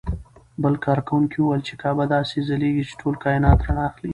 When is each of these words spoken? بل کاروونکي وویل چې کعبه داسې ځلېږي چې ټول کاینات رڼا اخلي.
بل 0.63 0.73
کاروونکي 0.85 1.37
وویل 1.41 1.61
چې 1.67 1.73
کعبه 1.81 2.05
داسې 2.15 2.37
ځلېږي 2.47 2.83
چې 2.89 2.93
ټول 3.01 3.15
کاینات 3.23 3.59
رڼا 3.65 3.83
اخلي. 3.89 4.09